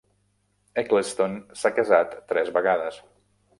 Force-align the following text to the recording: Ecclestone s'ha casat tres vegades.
Ecclestone 0.83 1.59
s'ha 1.61 1.73
casat 1.77 2.19
tres 2.35 2.53
vegades. 2.59 3.01